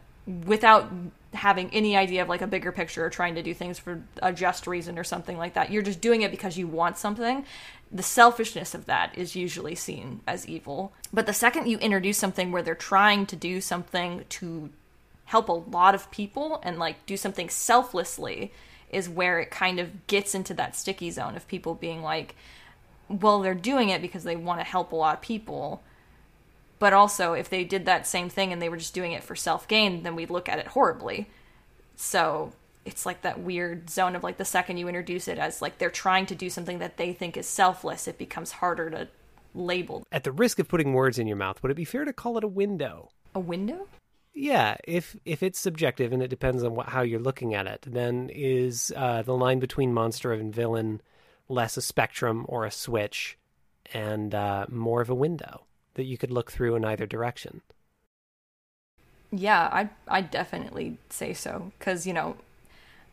[0.45, 0.91] without
[1.33, 4.33] having any idea of like a bigger picture or trying to do things for a
[4.33, 5.71] just reason or something like that.
[5.71, 7.45] You're just doing it because you want something.
[7.91, 10.93] The selfishness of that is usually seen as evil.
[11.13, 14.69] But the second you introduce something where they're trying to do something to
[15.25, 18.51] help a lot of people and like do something selflessly
[18.89, 22.35] is where it kind of gets into that sticky zone of people being like,
[23.07, 25.81] well, they're doing it because they want to help a lot of people
[26.81, 29.35] but also, if they did that same thing and they were just doing it for
[29.35, 31.29] self gain, then we'd look at it horribly.
[31.95, 32.53] So
[32.85, 35.91] it's like that weird zone of like the second you introduce it as like they're
[35.91, 39.07] trying to do something that they think is selfless, it becomes harder to
[39.53, 40.03] label.
[40.11, 42.39] At the risk of putting words in your mouth, would it be fair to call
[42.39, 43.09] it a window?
[43.35, 43.87] A window?
[44.33, 47.85] Yeah, if if it's subjective and it depends on what, how you're looking at it,
[47.87, 50.99] then is uh, the line between monster and villain
[51.47, 53.37] less a spectrum or a switch,
[53.93, 55.67] and uh, more of a window?
[55.95, 57.61] That you could look through in either direction.
[59.31, 62.37] Yeah, I I definitely say so cuz you know,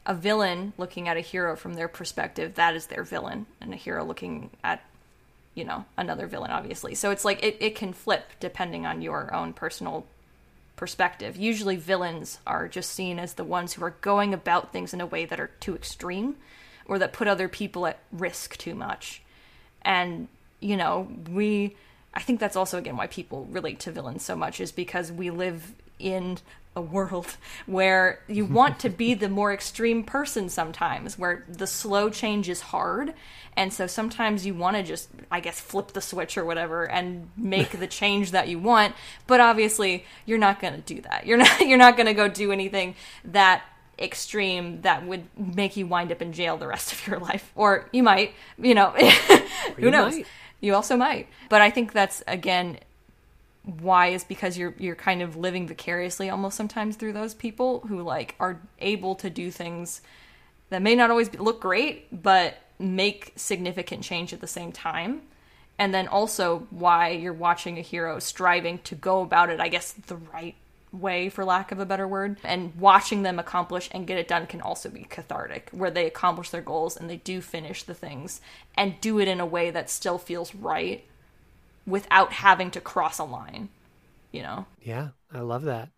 [0.06, 3.76] a villain looking at a hero from their perspective, that is their villain, and a
[3.76, 4.82] hero looking at
[5.54, 6.94] you know, another villain obviously.
[6.94, 10.06] So it's like it it can flip depending on your own personal
[10.76, 11.36] perspective.
[11.36, 15.06] Usually villains are just seen as the ones who are going about things in a
[15.06, 16.36] way that are too extreme
[16.86, 19.22] or that put other people at risk too much.
[19.82, 20.28] And
[20.60, 21.76] you know, we
[22.14, 25.30] I think that's also again why people relate to villains so much is because we
[25.30, 26.38] live in
[26.76, 27.26] a world
[27.66, 32.60] where you want to be the more extreme person sometimes where the slow change is
[32.60, 33.14] hard.
[33.56, 37.28] And so sometimes you want to just i guess flip the switch or whatever and
[37.36, 38.94] make the change that you want.
[39.26, 41.26] But obviously you're not going to do that.
[41.26, 42.94] You're not you're not going to go do anything
[43.24, 43.62] that
[43.98, 47.50] extreme that would make you wind up in jail the rest of your life.
[47.56, 50.14] Or you might you know who You knows?
[50.14, 50.26] might.
[50.60, 51.28] You also might.
[51.48, 52.78] But i think that's again
[53.64, 58.02] why is because you're you're kind of living vicariously almost sometimes through those people who
[58.02, 60.00] like are able to do things
[60.70, 65.22] that may not always look great but make significant change at the same time.
[65.80, 69.92] And then also why you're watching a hero striving to go about it i guess
[69.92, 70.54] the right
[70.92, 74.46] way for lack of a better word and watching them accomplish and get it done
[74.46, 78.40] can also be cathartic where they accomplish their goals and they do finish the things
[78.76, 81.04] and do it in a way that still feels right
[81.86, 83.68] without having to cross a line
[84.32, 85.90] you know Yeah, I love that.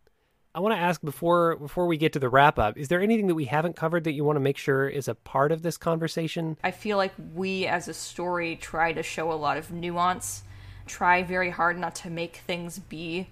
[0.52, 3.28] I want to ask before before we get to the wrap up, is there anything
[3.28, 5.76] that we haven't covered that you want to make sure is a part of this
[5.76, 6.56] conversation?
[6.64, 10.42] I feel like we as a story try to show a lot of nuance,
[10.86, 13.28] try very hard not to make things be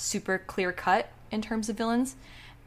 [0.00, 2.16] super clear cut in terms of villains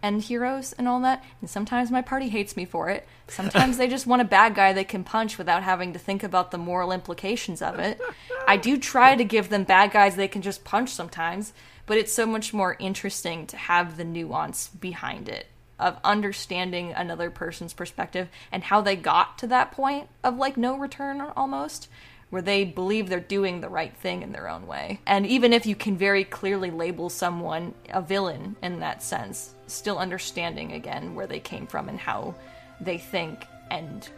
[0.01, 1.23] and heroes and all that.
[1.39, 3.07] And sometimes my party hates me for it.
[3.27, 6.51] Sometimes they just want a bad guy they can punch without having to think about
[6.51, 7.99] the moral implications of it.
[8.47, 11.53] I do try to give them bad guys they can just punch sometimes,
[11.86, 15.47] but it's so much more interesting to have the nuance behind it
[15.84, 20.77] of understanding another person's perspective and how they got to that point of like no
[20.77, 21.89] return almost
[22.29, 24.99] where they believe they're doing the right thing in their own way.
[25.05, 29.99] And even if you can very clearly label someone a villain in that sense, still
[29.99, 32.34] understanding again where they came from and how
[32.81, 34.09] they think and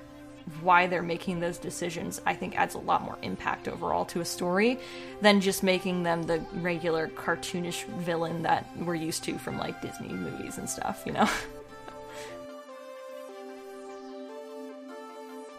[0.62, 4.26] why they're making those decisions, I think adds a lot more impact overall to a
[4.26, 4.80] story
[5.22, 10.10] than just making them the regular cartoonish villain that we're used to from like Disney
[10.10, 11.30] movies and stuff, you know?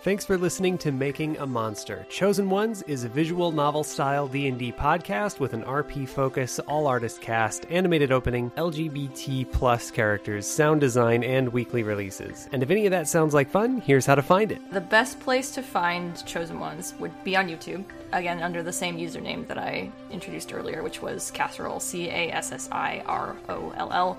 [0.07, 2.07] Thanks for listening to Making a Monster.
[2.09, 7.21] Chosen Ones is a visual novel style D&D podcast with an RP focus, all artist
[7.21, 12.49] cast, animated opening, LGBT plus characters, sound design, and weekly releases.
[12.53, 14.61] And if any of that sounds like fun, here's how to find it.
[14.71, 18.97] The best place to find Chosen Ones would be on YouTube, again under the same
[18.97, 23.75] username that I introduced earlier, which was Cassiroll, C A S S I R O
[23.77, 24.19] L L.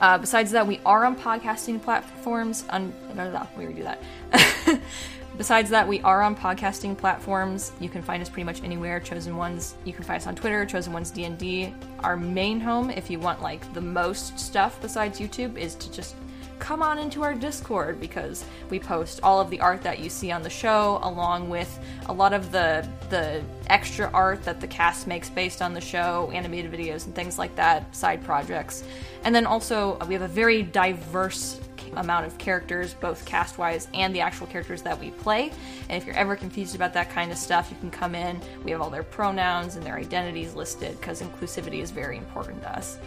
[0.00, 2.64] Uh, besides that, we are on podcasting platforms.
[2.70, 4.80] On no, no, we redo that.
[5.38, 7.70] Besides that, we are on podcasting platforms.
[7.78, 8.98] You can find us pretty much anywhere.
[8.98, 9.76] Chosen Ones.
[9.84, 10.66] You can find us on Twitter.
[10.66, 11.72] Chosen Ones D and D.
[12.00, 16.16] Our main home, if you want like the most stuff besides YouTube, is to just
[16.58, 20.32] come on into our Discord because we post all of the art that you see
[20.32, 25.06] on the show, along with a lot of the the extra art that the cast
[25.06, 28.82] makes based on the show, animated videos and things like that, side projects,
[29.22, 31.60] and then also uh, we have a very diverse
[31.98, 35.52] amount of characters, both cast wise and the actual characters that we play.
[35.88, 38.40] And if you're ever confused about that kind of stuff, you can come in.
[38.64, 42.76] We have all their pronouns and their identities listed because inclusivity is very important to
[42.76, 42.98] us.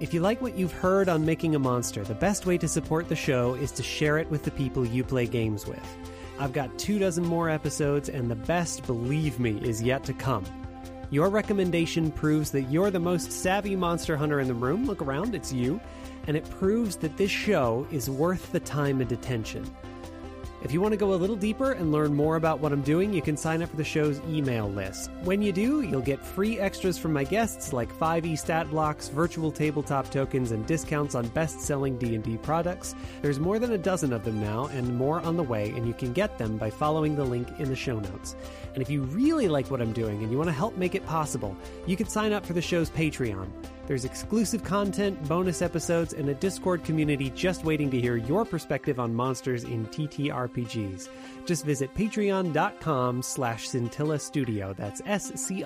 [0.00, 3.08] If you like what you've heard on Making a Monster, the best way to support
[3.08, 5.96] the show is to share it with the people you play games with.
[6.38, 10.46] I've got two dozen more episodes, and the best, believe me, is yet to come.
[11.10, 14.86] Your recommendation proves that you're the most savvy monster hunter in the room.
[14.86, 15.78] Look around, it's you.
[16.30, 19.68] And it proves that this show is worth the time and attention.
[20.62, 23.12] If you want to go a little deeper and learn more about what I'm doing,
[23.12, 25.10] you can sign up for the show's email list.
[25.24, 29.50] When you do, you'll get free extras from my guests like 5e stat blocks, virtual
[29.50, 32.94] tabletop tokens, and discounts on best-selling D&D products.
[33.22, 35.94] There's more than a dozen of them now and more on the way, and you
[35.94, 38.36] can get them by following the link in the show notes.
[38.74, 41.04] And if you really like what I'm doing and you want to help make it
[41.06, 41.56] possible,
[41.86, 43.48] you can sign up for the show's Patreon.
[43.90, 49.00] There's exclusive content, bonus episodes, and a Discord community just waiting to hear your perspective
[49.00, 51.08] on monsters in TTRPGs.
[51.44, 54.72] Just visit patreon.com slash scintilla studio.
[54.74, 55.64] That's S-C-I-N-T-I-L-L-A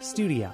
[0.00, 0.52] studio.